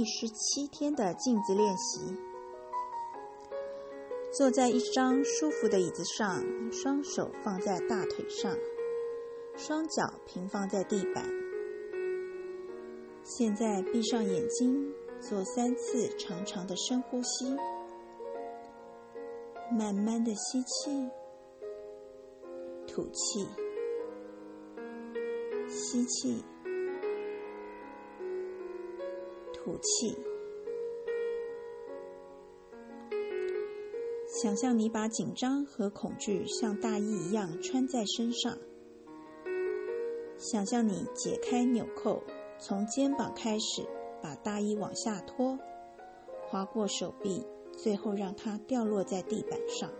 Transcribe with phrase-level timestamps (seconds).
[0.00, 2.16] 第十七天的镜子练习。
[4.32, 6.42] 坐在一张舒服的椅子上，
[6.72, 8.56] 双手放在大腿上，
[9.58, 11.22] 双脚平放在地板。
[13.24, 14.90] 现在闭上眼睛，
[15.20, 17.54] 做三次长长的深呼吸，
[19.70, 21.10] 慢慢的吸气，
[22.86, 23.46] 吐气，
[25.68, 26.42] 吸气。
[29.62, 30.16] 吐气，
[34.42, 38.56] 想象你把紧张和恐惧像大衣一样穿在身上。
[40.38, 42.22] 想象你解开纽扣，
[42.58, 43.86] 从肩膀开始，
[44.22, 45.58] 把大衣往下拖，
[46.46, 47.44] 划过手臂，
[47.76, 49.90] 最后让它掉落在地板上。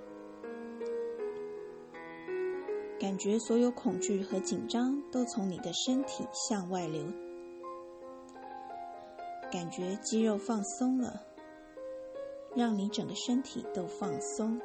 [2.98, 7.04] 感觉所有恐惧和紧张都从你的身体向外流。
[9.50, 11.26] 感觉肌肉放松了，
[12.54, 14.60] 让你整个身体都放松。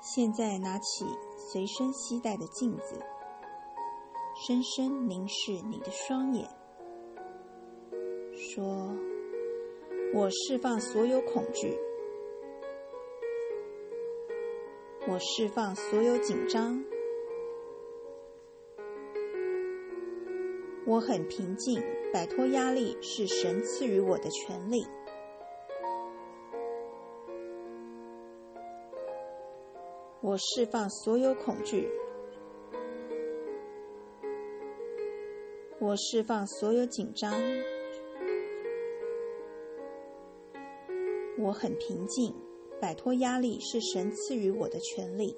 [0.00, 1.04] 现在拿起
[1.52, 3.00] 随身携带的镜子，
[4.46, 6.48] 深深凝视你的双眼，
[8.34, 8.96] 说
[10.14, 11.78] ：“我释放所有恐惧，
[15.06, 16.84] 我释放所有紧张。”
[20.88, 21.82] 我很平静，
[22.14, 24.86] 摆脱压力是神赐予我的权利。
[30.22, 31.86] 我释放所有恐惧，
[35.78, 37.34] 我释放所有紧张。
[41.38, 42.34] 我很平静，
[42.80, 45.36] 摆脱压力是神赐予我的权利。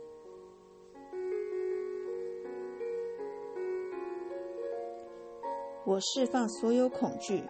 [5.85, 7.43] 我释放所有恐惧，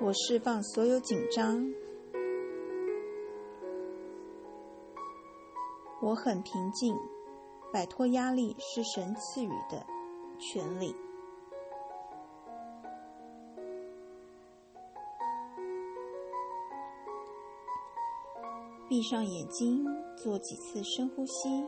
[0.00, 1.72] 我释放所有紧张。
[6.00, 6.94] 我很平静，
[7.72, 9.84] 摆脱压力是神赐予的
[10.38, 10.94] 权利。
[18.88, 19.84] 闭上眼睛，
[20.16, 21.64] 做几次深呼吸。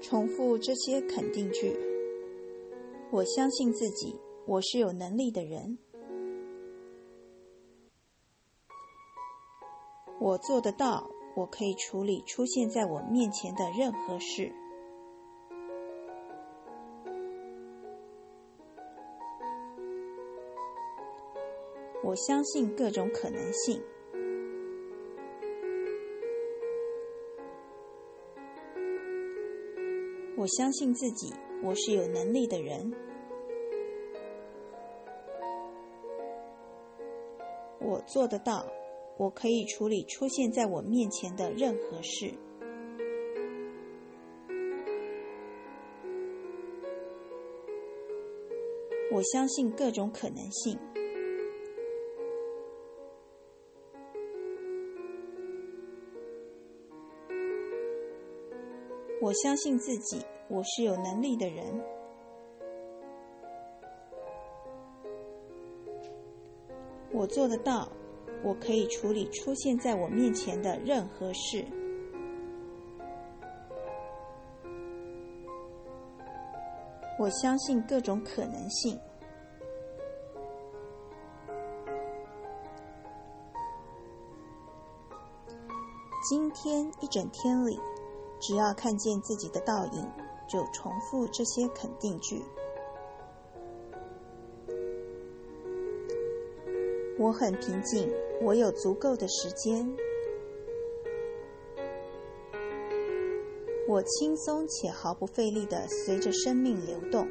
[0.00, 1.76] 重复这些肯定句。
[3.10, 5.78] 我相信自己，我是有能力的人。
[10.20, 14.52] 我做得到，我可以处理出现在我面前的任何事。
[22.04, 23.82] 我相信各种可能性。
[30.38, 31.34] 我相信自己，
[31.64, 32.92] 我是有能力的人。
[37.80, 38.64] 我做得到，
[39.16, 42.32] 我可以处理出现在我面前的任何事。
[49.10, 50.78] 我相信各种可能性。
[59.20, 61.64] 我相信自己，我是有能力的人。
[67.12, 67.90] 我做得到，
[68.44, 71.64] 我可以处理出现在我面前的任何事。
[77.18, 78.96] 我相信各种可能性。
[86.30, 87.78] 今天一整天里。
[88.40, 90.06] 只要看见自己的倒影，
[90.48, 92.42] 就重复这些肯定句。
[97.18, 98.08] 我很平静，
[98.42, 99.84] 我有足够的时间。
[103.88, 107.26] 我轻松且毫不费力的随着生命流动。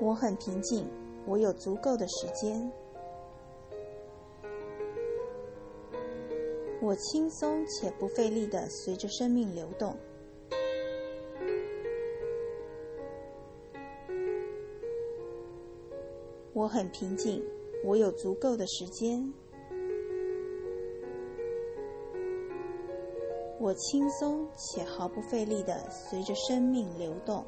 [0.00, 0.90] 我很平静，
[1.26, 2.72] 我有足够的时间。
[6.84, 9.96] 我轻松且不费力的随着生命流动。
[16.52, 17.40] 我很平静，
[17.84, 19.32] 我有足够的时间。
[23.60, 27.44] 我轻松且毫不费力地随着生命流动。